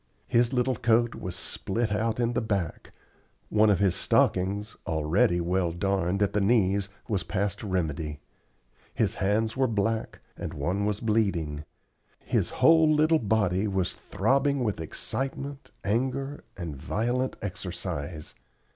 [0.27, 2.91] His little coat was split out in the back;
[3.49, 8.19] one of his stockings, already well darned at the knees, was past remedy;
[8.95, 11.65] his hands were black, and one was bleeding;
[12.19, 18.33] his whole little body was throbbing with excitement, anger, and violent exercise.